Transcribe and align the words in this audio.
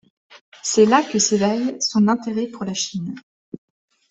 C'est 0.63 0.87
là 0.87 1.03
que 1.03 1.19
s'éveille 1.19 1.77
son 1.79 2.07
intérêt 2.07 2.47
pour 2.47 2.63
la 2.65 2.73
Chine. 2.73 3.13